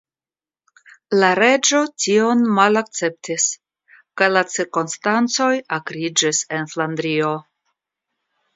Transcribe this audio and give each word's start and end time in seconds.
La 1.23 1.27
reĝo 1.39 1.81
tion 2.05 2.41
malakceptis 2.59 3.45
kaj 4.21 4.31
la 4.33 4.45
cirkonstancoj 4.55 5.53
akriĝis 5.81 6.43
en 6.59 6.69
Flandrio. 6.75 7.33